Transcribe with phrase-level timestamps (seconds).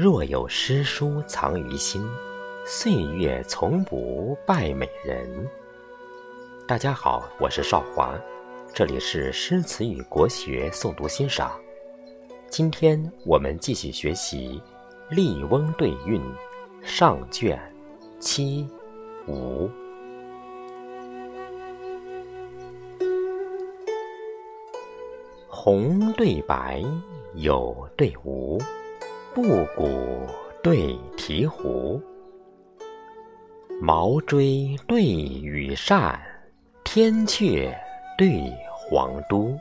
[0.00, 2.02] 若有诗书藏于心，
[2.64, 5.46] 岁月从不败美人。
[6.66, 8.18] 大家好，我是少华，
[8.72, 11.52] 这里是诗词与国学诵读欣赏。
[12.48, 14.62] 今天我们继续学习
[15.14, 16.18] 《笠翁对韵》
[16.82, 17.60] 上卷
[18.18, 18.66] 七
[19.28, 19.68] 五。
[25.46, 26.82] 红对白，
[27.34, 28.58] 有对无。
[29.32, 30.26] 布谷
[30.60, 32.02] 对醍醐，
[33.80, 36.20] 毛锥对羽扇，
[36.82, 37.72] 天阙
[38.18, 39.56] 对皇都。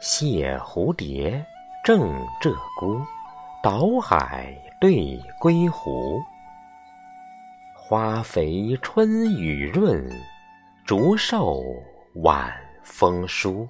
[0.00, 1.44] 谢蝴蝶，
[1.84, 2.02] 正
[2.40, 3.04] 鹧鸪，
[3.60, 6.22] 岛海对归湖。
[7.74, 10.08] 花肥春雨润，
[10.86, 11.60] 竹瘦
[12.22, 12.48] 晚
[12.84, 13.68] 风疏。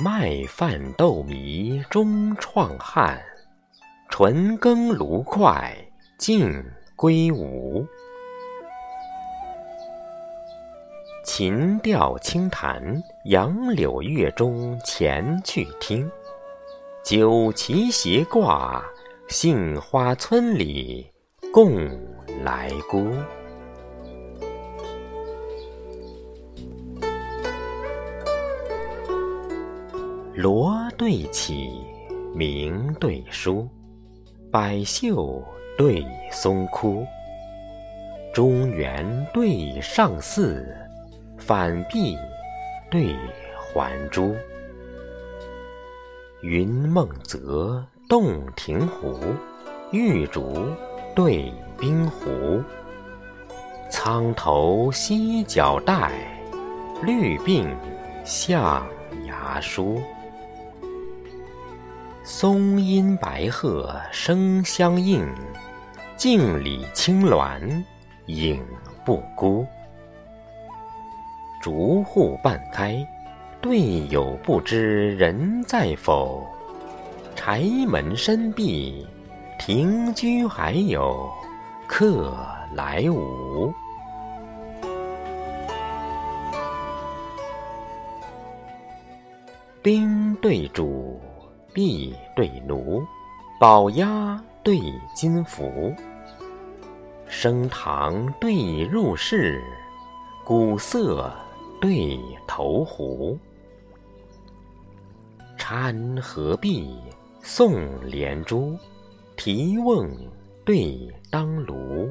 [0.00, 3.20] 麦饭豆糜终创汉，
[4.08, 5.76] 纯耕芦快
[6.16, 7.84] 尽归吴。
[11.24, 16.08] 琴调清谈，杨柳月中前去听。
[17.02, 18.80] 酒旗斜挂，
[19.26, 21.10] 杏花村里
[21.52, 21.74] 共
[22.44, 23.10] 来姑。
[30.40, 31.68] 罗对绮，
[32.32, 33.68] 明对疏，
[34.52, 35.42] 百秀
[35.76, 37.04] 对松枯。
[38.32, 40.64] 中原对上巳，
[41.36, 42.16] 反壁
[42.88, 43.16] 对
[43.56, 44.32] 还珠。
[46.42, 49.18] 云梦泽，洞庭湖，
[49.90, 50.68] 玉竹
[51.16, 52.62] 对冰壶。
[53.90, 56.12] 苍头犀角带，
[57.02, 57.66] 绿鬓
[58.24, 58.86] 象
[59.26, 60.00] 牙梳。
[62.30, 65.26] 松阴白鹤声相应，
[66.14, 67.82] 镜里青鸾
[68.26, 68.62] 影
[69.02, 69.66] 不孤。
[71.62, 73.02] 竹户半开，
[73.62, 76.46] 对友不知人在否？
[77.34, 79.06] 柴门深闭，
[79.58, 81.32] 庭居还有
[81.86, 82.36] 客
[82.74, 83.72] 来无？
[89.80, 91.18] 兵对主。
[91.78, 93.06] 婢对奴，
[93.60, 94.80] 宝鸭对
[95.14, 95.94] 金凫，
[97.28, 99.62] 升堂对入室，
[100.44, 101.32] 鼓瑟
[101.80, 102.18] 对
[102.48, 103.38] 投壶。
[105.56, 106.92] 参合璧，
[107.42, 108.76] 送连珠，
[109.36, 110.10] 提瓮
[110.64, 112.10] 对当炉。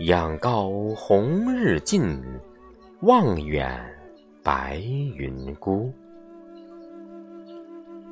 [0.00, 2.22] 仰高红日近，
[3.00, 3.82] 望远
[4.42, 4.76] 白
[5.16, 5.90] 云孤。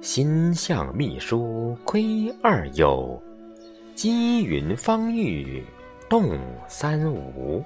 [0.01, 3.21] 心向秘书窥二友，
[3.95, 5.63] 积云方玉
[6.09, 7.63] 动三五。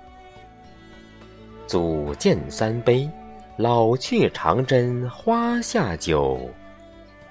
[1.65, 3.09] 祖建三杯，
[3.56, 6.50] 老去长征花下酒。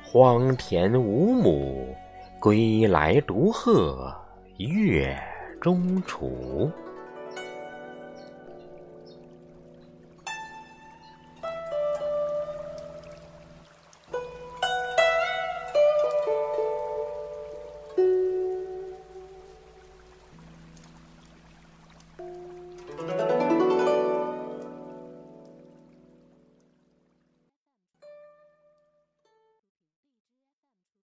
[0.02, 1.94] 荒田无母，
[2.40, 4.16] 归来独鹤
[4.56, 5.22] 月
[5.60, 6.72] 中雏。